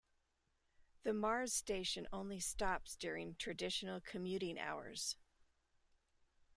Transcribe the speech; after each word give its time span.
The 1.03 1.13
Mars 1.13 1.53
station 1.53 2.07
only 2.11 2.39
stops 2.39 2.95
during 2.95 3.35
traditional 3.35 4.01
commuting 4.01 4.57
hours. 4.57 5.15